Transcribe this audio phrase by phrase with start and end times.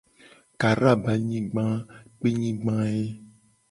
[0.61, 1.83] Kara be anyigba a
[2.17, 3.01] kpenyigba ye.